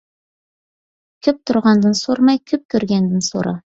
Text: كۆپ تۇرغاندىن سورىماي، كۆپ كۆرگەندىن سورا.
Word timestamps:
كۆپ 1.27 1.43
تۇرغاندىن 1.49 1.95
سورىماي، 2.01 2.41
كۆپ 2.53 2.65
كۆرگەندىن 2.77 3.27
سورا. 3.29 3.59